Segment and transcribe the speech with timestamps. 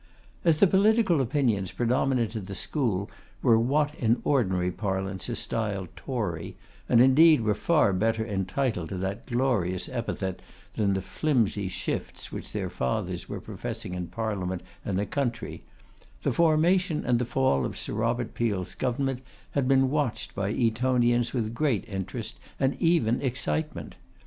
[0.43, 3.11] As the political opinions predominant in the school
[3.43, 6.55] were what in ordinary parlance are styled Tory,
[6.89, 10.41] and indeed were far better entitled to that glorious epithet
[10.73, 15.61] than the flimsy shifts which their fathers were professing in Parliament and the country;
[16.23, 19.21] the formation and the fall of Sir Robert Peel's government
[19.51, 23.93] had been watched by Etonians with great interest, and even excitement.